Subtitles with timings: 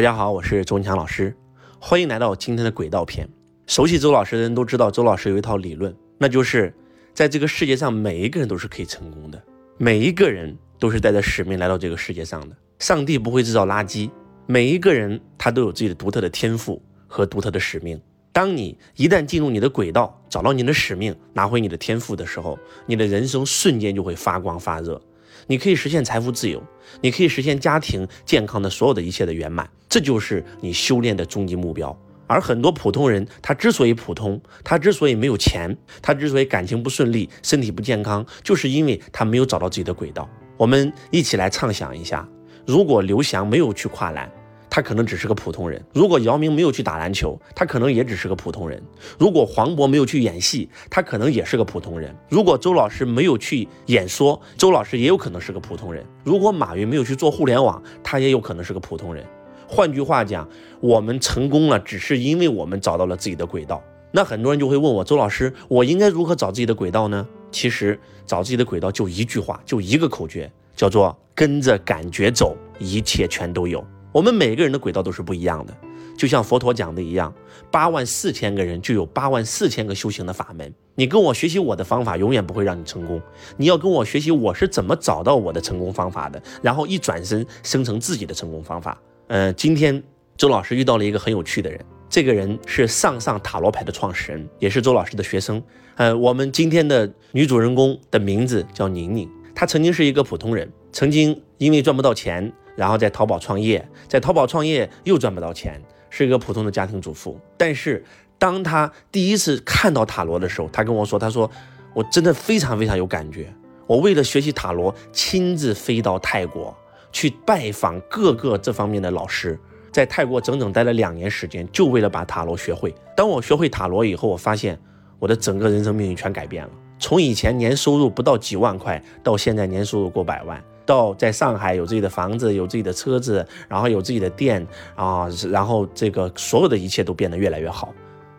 [0.00, 1.36] 大家好，我是周文强老师，
[1.78, 3.28] 欢迎来到今天的轨道篇。
[3.66, 6.74] 熟悉周老师的人都知道，周老师有一套理论，那就是
[7.12, 9.38] 在这个世界上，每一个人都是可以成功的，
[9.76, 12.56] 每一个人都是带着使命来到这个世界上的。
[12.78, 14.10] 上帝不会制造垃圾，
[14.46, 18.00] 每一个人他都有自己的独特的天赋和独特的使命。
[18.32, 24.98] 当你一旦进入你的轨道，找到你的使命，拿回你的天赋的时候，你的人生瞬间就会发光发热。
[25.46, 26.62] 你可以实现财富自由，
[27.00, 31.96] 你可以实现家庭健康的所有的一切的圆满，这就是你修炼的终极目标。
[32.26, 40.28] 而很多普通人，他之所以普通，他之所以没有钱，他之所以感情不顺利，身体不健康，就是因为他没有找到自己的轨道。
[40.56, 42.28] 我们一起来畅想一下，
[42.66, 44.30] 如果刘翔没有去跨栏。
[44.70, 45.84] 他可能只是个普通人。
[45.92, 48.80] 如果姚明没有去打篮球，他可能也只是个普通人。
[49.18, 52.14] 如果黄渤没有去演戏，他可能也是个普通人。
[52.28, 56.06] 如果周老师没有去演说，周老师也有可能是个普通人。
[56.22, 59.26] 如果马云没有去做互联网，他也有可能是个普通人。
[59.66, 60.48] 换句话讲，
[60.80, 63.82] 我们成功了，只是因为我们找到了自己的轨道。
[64.12, 67.26] 那很多人就会问我，周老师，我应该如何找自己的轨道呢？
[67.52, 73.84] 其实找自己的轨道就一句话，就一个口诀，叫做跟着感觉走，一切全都有。
[74.12, 75.76] 我们每个人的轨道都是不一样的，
[76.16, 77.32] 就像佛陀讲的一样，
[77.70, 80.72] 八万四千个人就有八万四千个修行的法门。
[80.96, 83.22] 你跟我学习我的方法，永远不会让你成功。
[83.56, 89.00] 你要跟我学习我是怎么找到我的成功方法的，然后一转身生成自己的成功方法。
[89.28, 90.02] 呃，今天
[90.36, 95.62] 周老师遇到了一个很有趣的人，这个人是上上塔罗牌的创始人，也是周老师的学生。
[95.94, 102.52] 呃，我们今天的女主人公的名字叫宁宁，她曾经是一个普通人，曾经因为赚不到钱。
[102.80, 105.78] 然后在淘宝创业，在淘宝创业又赚不到钱，
[106.08, 107.38] 是一个普通的家庭主妇。
[107.58, 108.02] 但是
[108.38, 111.50] 当他第一次看到塔罗的时候，他跟我说：“他说
[111.92, 113.52] 我真的非常非常有感觉。
[113.86, 116.74] 我为了学习塔罗，亲自飞到泰国
[117.12, 119.60] 去拜访各个这方面的老师，
[119.92, 122.94] 在泰国整整待了两年时间，就为了把塔罗学会。
[123.14, 124.80] 当我学会塔罗以后，我发现
[125.18, 126.70] 我的整个人生命运全改变了。
[126.98, 137.92] 从以前年收入不到几万块，到现在年收入过百万。”到在上海有自己的房子，有自己的车子，然后有自己的店啊，然后这个所有的一切都变得越来越好，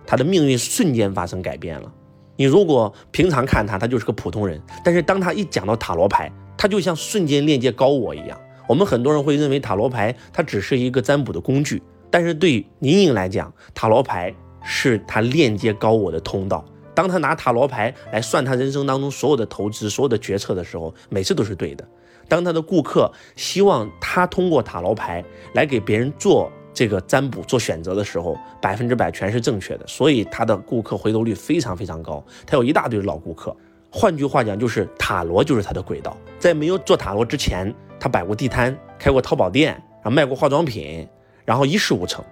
[0.06, 1.92] 他的命运瞬间发生改变了。
[2.36, 8.40] 你如果平常看他，他就是个普通人，但是当他一讲到塔罗牌，他就像瞬间链接高我一样。
[8.68, 16.64] 我们很多人会认为塔罗牌它只是一个占卜的工具，但是对宁宁来讲，塔罗牌是他链接高我的通道。
[17.02, 21.84] 当他拿塔罗牌来算他人生当中所有的投资、所有的决策的时候，每次都是对的。
[22.28, 25.26] 当他的顾客希望他通过塔罗牌
[25.56, 32.24] 来给别人做这个占卜、做选择的时候，百分之百全是正确的，所以他的顾客回头率非常非常高。
[32.46, 33.56] 他有一大堆老顾客。
[33.90, 36.16] 换句话讲，就是塔罗就是他的轨道。
[36.38, 41.10] 在没有做塔罗之前，他摆过地摊，开过淘宝店，然后卖过化妆品，
[41.46, 42.24] 然后一事无成。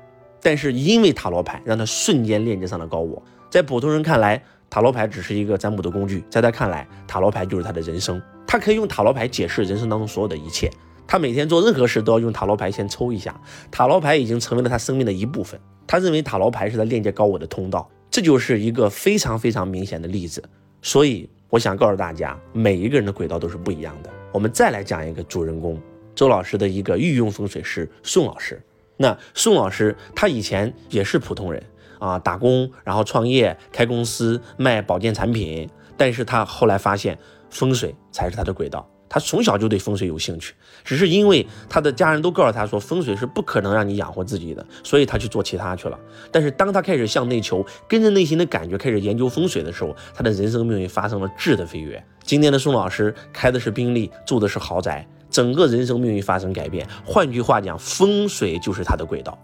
[0.44, 3.20] 但是因为塔罗牌，让他瞬间链接上了高我。
[3.50, 8.22] 在普通人看来，塔罗牌只是一个占卜的工具，在他看来，塔罗牌就是他的人生。
[8.46, 10.72] 他可以用塔罗牌解释人生当中所有的一切。
[11.08, 13.40] 他每天做任何事都要用塔罗牌先抽一下，
[13.72, 15.60] 塔罗牌已经成为了他生命的一部分。
[15.88, 20.44] 他认为塔罗牌是他链接高我的通道，这就是一个非常非常明显的例子。
[20.84, 24.10] 所以我想告诉大家，每一个人的轨道都是不一样的。
[24.32, 25.82] 我们再来讲一个主人公，
[26.14, 28.62] 周老师的一个御用风水师宋老师。
[28.96, 31.64] 那宋老师他以前也是普通人
[32.00, 37.16] 啊，打工，然后创业开公司卖保健产品，但是他后来发现。
[37.52, 45.98] 风水才是他的轨道，他从小就对风水有兴趣，只是因为他的家人都告诉他说风水是不可能让你养活自己的，所以他去做其他去了。
[46.32, 52.06] 但是当他开始向内求，跟着内心的感觉开始研究风水的时候，他的人生命运发生了质的飞跃。
[52.22, 56.88] 今天的宋老师开的是宾利，住的是豪宅，整个人生命运发生改变。
[57.04, 59.36] 换句话讲，风水就是他的轨道，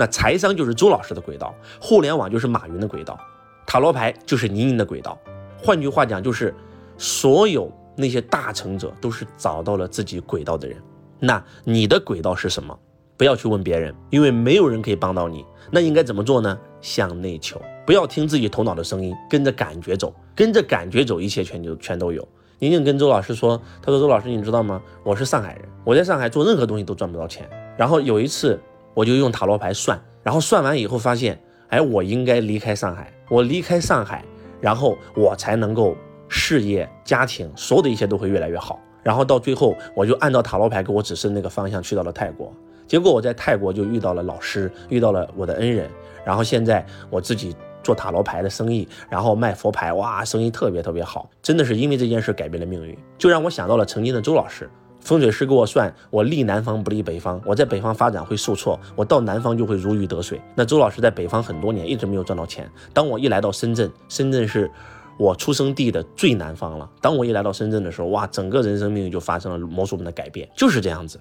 [0.00, 3.20] 那财商就是周老师的轨道，互联网就是马云的轨道，
[3.66, 5.18] 塔罗牌就是宁宁的轨道。
[5.58, 6.54] 换句话讲就是。
[7.02, 10.76] 所有那些大成者都是找到了自己轨道的人，
[11.18, 12.78] 那你的轨道是什么？
[13.16, 15.42] 不要去问别人，因为没有人可以帮到你。
[15.70, 16.58] 那应该怎么做呢？
[16.82, 22.26] 向内求，不要听自己头脑的声音，跟着感觉走，跟着感觉走，一切全就全都有。
[22.58, 24.82] 宁宁跟周老师说，他说周老师，你知道吗？
[25.02, 27.48] 我是上海人，我在上海做任何东西都赚不到钱。
[27.78, 28.60] 然后有一次，
[28.94, 34.24] 我就用塔罗牌算，然后算完以后发现，哎，我应该离开上海，我离开上海，
[34.60, 35.96] 然后我才能够。
[36.32, 38.78] 事业、家庭，所有的一切都会越来越好。
[39.02, 42.54] 然后到最后，我就按照塔罗牌给我指示的那个方向去到了泰国。
[42.86, 45.90] 结果我在泰国就遇到了老师，遇到了我的恩人。
[46.24, 51.28] 然后现在我自己做塔罗牌的生意，然后卖佛牌，哇，生意特别特别好。
[51.42, 54.70] 真的是因为这件事改变了命运，就让我想到了曾经的周老师。
[55.00, 60.40] 风水师给我算，我立南方不立北方，我在北方发展会受挫，我到南方就会如鱼得水。
[60.54, 62.70] 那周老师在北方很多年，一直没有赚到钱。
[62.92, 64.70] 当我一来到深圳，深圳是
[65.18, 66.88] 我出生地的最南方了。
[67.00, 71.18] 当我一来到深圳的时候，哇，整个人生命运就发生了魔术般的改变，就是这样子。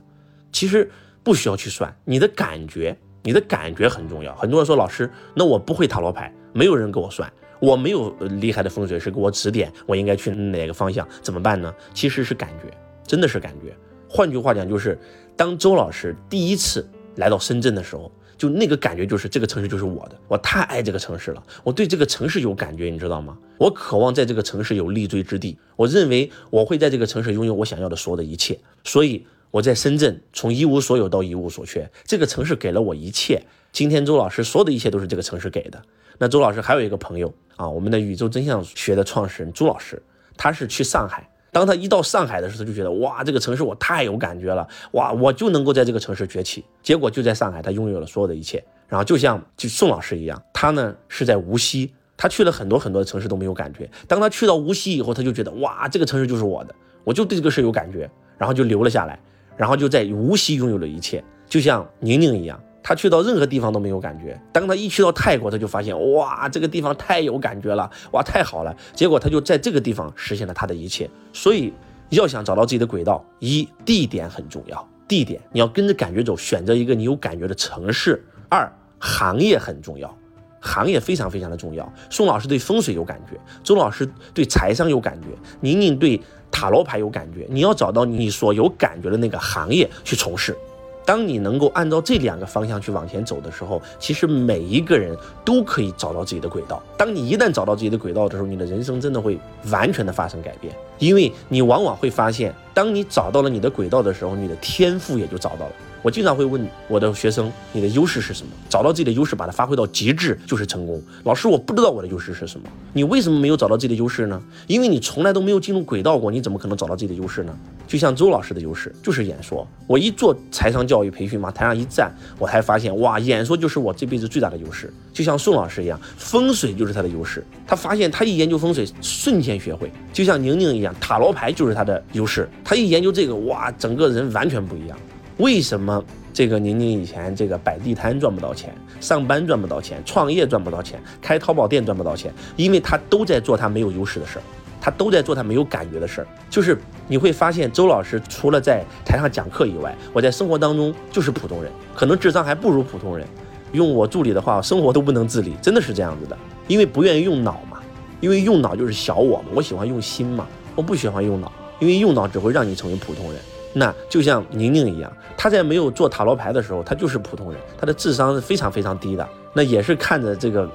[0.51, 0.89] 其实
[1.23, 4.35] 不需要去算，你的感觉，你的感觉很重要。
[4.35, 8.09] 很多人说老师，那我不会塔罗牌，没有人给我算，我没有
[8.41, 11.73] 厉害的风水师给我指点，我应该去哪个方向，怎么办呢？
[11.93, 12.77] 其实是感觉。
[13.09, 13.75] 真的是感觉，
[14.07, 14.95] 换句话讲，就是
[15.35, 23.35] 当周老师第一次来到深圳的时候，就那个感觉就是这个城市就是我的，我太爱这个城市了，我对这个城市有感觉，你知道吗？
[23.57, 33.41] 我渴望在这个城市有立锥之地，我认为我会在这个城市拥有我想要的所有的一切，所以我在深圳从一无所有到一无所缺，这个城市给了我一切。
[33.71, 35.81] 今天周老师所有的一切都是这个城市给的。
[36.19, 40.01] 那周老师还有一个朋友啊，我们的宇宙真相学的创始人朱老师，
[40.37, 41.28] 他是去上海。
[41.51, 46.63] 当他一到上海的时候，他就觉得哇，这个城市我太有感觉了，哇，我就能够在这个城市崛起。
[46.83, 48.63] 结果就在上海，他拥有了所有的一切。
[48.87, 53.89] 然后就像就宋老师一样，他呢是在无锡，他去了很多很多的城市都没有感觉。
[54.07, 56.73] 当他去到无锡以后，他就觉得哇，这个城市就是我的，
[57.03, 59.19] 我就对这个事有感觉，然后就留了下来，
[59.55, 61.23] 然后就在无锡拥有了一切。
[61.47, 62.59] 就像宁宁一样。
[62.81, 68.75] 他去到任何地方都没有感觉，当他一去到泰国，他就发现哇，这个地方太有感觉了，哇，太好了。
[68.93, 71.09] 结果他就在这个地方实现了他的一切。
[71.33, 71.73] 所以
[72.09, 78.23] 要想找到自己的轨道，一地点很重要，地点你要跟着感觉走，选择一个你有感觉的城市。
[78.47, 80.17] 二行业很重要，
[80.59, 81.91] 行业非常非常的重要。
[82.09, 85.27] 宋老师对风水有感觉，周老师对财商有感觉，
[85.59, 87.45] 宁宁对塔罗牌有感觉。
[87.49, 90.57] 你要找到你所有感觉的那个行业去从事。
[91.05, 96.81] 当你能够按照这两个方向去往前走的时候，其实每一个人都可以找到自己的轨道。
[96.97, 99.39] 当你一旦找到自己的轨道的时候，你的人生真的会
[99.71, 105.71] 完全的发生改变，因为你往往会发现，当你找到了你的轨道的时候，你的天赋也就找到了。
[106.01, 111.01] 我经常会问我的学生：“你的优势是什么？”找到自己的优势，把它发挥到极致，就是成功。
[111.25, 112.65] 老师，我不知道我的优势是什么。
[112.93, 114.41] 你为什么没有找到自己的优势呢？
[114.67, 117.53] 因为你从来都没有进入轨道过，你怎么可能找到自己的优势呢？
[117.89, 119.67] 就像周老师的优势就是演说。
[119.87, 124.93] 我一做财商教育培训往台上一站，我才发现，哇，演说就是我这辈子最大的优势。
[125.11, 127.43] 就像宋老师一样，风水就是他的优势。
[127.65, 129.91] 他发现他一研究风水，瞬间学会。
[130.13, 132.47] 就像宁宁一样，塔罗牌就是他的优势。
[132.63, 134.95] 他一研究这个，哇，整个人完全不一样。
[135.37, 142.31] 为什么这个宁宁以前这个摆地摊赚不到钱，上班赚不到钱，创业赚不到钱，开淘宝店赚不到钱？
[142.55, 144.43] 因为他都在做他没有优势的事儿，
[144.81, 146.27] 他都在做他没有感觉的事儿。
[146.49, 153.27] 就是你会发现，周老师除了在台上讲课以外，我在生活当中就是普通人，可能智商还不如普通人。
[153.71, 156.35] 用我助理的话，生活都不能自理，真的是这样子的。
[156.67, 157.77] 因为不愿意用脑嘛，
[158.19, 163.39] 因为用脑就是小我嘛，我喜欢用心嘛，我不喜欢用脑，因为用脑只会让你成为普通人。
[163.71, 169.27] 那就像宁宁一样，他在没有做塔罗牌的时候，他就是普通人，他的智商是非常非常低的。
[169.53, 170.67] 那也是看着这个，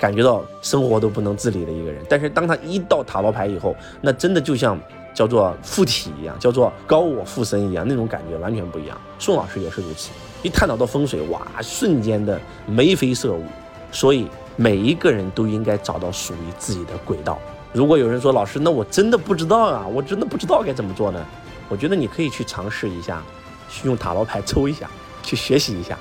[0.00, 2.02] 感觉到生活都不能自理的一个人。
[2.08, 4.80] 但是当他一到塔罗牌以后，那真的就像
[5.12, 8.98] 叫做附体一样，叫做高我附身一样，那种感觉完全不一样。
[9.18, 10.10] 宋老师也是如此，
[10.42, 13.44] 一探讨到风水，哇，瞬间的眉飞色舞。
[13.92, 14.26] 所以
[14.56, 17.38] 每一个人都应该找到属于自己的轨道。
[17.72, 21.24] 如果有人说老师，那我真的不知道啊，我真的不知道该怎么做呢？
[21.68, 23.22] 我觉得你可以去尝试一下，
[23.68, 24.90] 去用塔罗牌抽一下，
[25.22, 25.96] 去学习一下，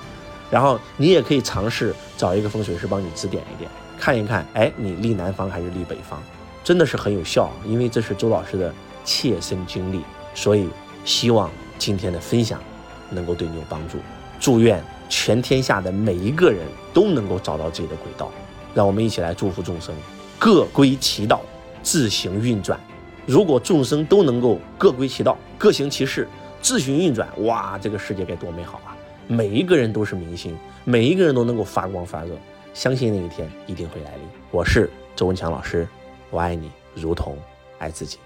[0.50, 6.18] 然后你也可以尝试找一个风水师帮你指点一点，看一看，哎，你立南方还是立北方，
[6.64, 10.02] 真的是很有效，因为这是周老师的切身经历，
[10.34, 10.70] 所以
[11.04, 12.60] 希望今天的分享
[13.10, 13.98] 能够对你有帮助。
[14.40, 16.62] 祝愿全天下的每一个人
[16.94, 18.32] 都能够找到自己的轨道，
[18.74, 19.94] 让我们一起来祝福众生，
[20.40, 21.42] 各归其道，
[21.84, 22.80] 自行运转。
[23.26, 26.26] 如果众生都能够各归其道，各行其事，
[26.62, 28.96] 自行运转，哇，这个世界该多美好啊！
[29.28, 32.32] 每一个人都是明星，每一个人都能够发光发热，
[32.80, 34.24] 相信那一天一定会来临。
[34.52, 35.86] 我是周文强老师，
[36.32, 37.38] 我爱你如同
[37.78, 38.18] 爱自己。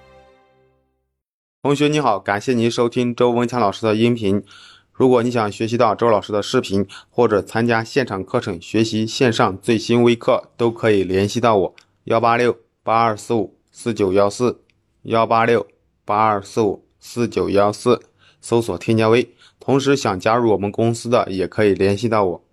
[1.63, 4.43] 同学你好，感谢您收听周文强老师的音频。
[4.91, 14.62] 如果你想学习到周老师的视频，或者参加现场课程学习线上最新微课，都可以联系到我：幺八六八二四五四九幺四。
[15.01, 15.65] 幺八六
[16.05, 18.00] 八二四五四九幺四，
[18.39, 19.27] 搜索添加微。
[19.60, 22.43] 同时想加入我们公司的，也可以联系到我。